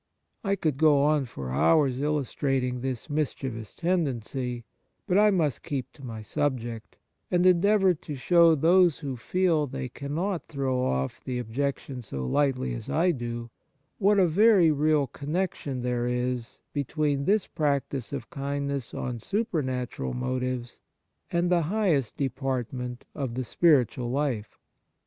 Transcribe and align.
I 0.43 0.55
could 0.55 0.79
go 0.79 1.03
on 1.03 1.25
for 1.25 1.51
hours 1.51 1.99
illustrating 2.01 2.81
this 2.81 3.01
7 3.01 3.01
g8 3.01 3.05
Kindness 3.05 3.09
mischievous 3.31 3.75
tendency; 3.75 4.65
but 5.05 5.19
I 5.19 5.29
must 5.29 5.61
keep 5.61 5.93
to 5.93 6.03
my 6.03 6.23
subject, 6.23 6.97
and 7.29 7.45
endeavour 7.45 7.93
to 7.93 8.15
show 8.15 8.55
those 8.55 8.97
who 8.97 9.15
feel 9.15 9.67
they 9.67 9.89
cannot 9.89 10.47
throw 10.47 10.83
off 10.83 11.23
the 11.23 11.37
objec 11.37 11.77
tion 11.77 12.01
so 12.01 12.25
lightly 12.25 12.73
as 12.73 12.89
I 12.89 13.11
do, 13.11 13.51
what 13.99 14.17
a 14.17 14.25
very 14.25 14.71
real 14.71 15.05
connection 15.05 15.83
there 15.83 16.07
is 16.07 16.61
between 16.73 17.25
this 17.25 17.45
practice 17.45 18.11
of 18.11 18.31
kindness 18.31 18.95
on 18.95 19.19
supernatural 19.19 20.15
motives, 20.15 20.79
and 21.29 21.51
the 21.51 21.61
highest 21.61 22.17
department 22.17 23.05
of 23.13 23.35
the 23.35 23.43
spiritual 23.43 24.09
life. 24.09 24.57